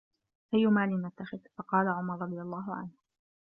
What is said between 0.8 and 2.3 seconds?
نَتَّخِذُ؟ فَقَالَ عُمَرُ